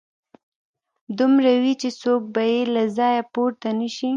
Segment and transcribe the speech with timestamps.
[1.17, 4.09] دومره وي چې څوک به يې له ځايه پورته نشي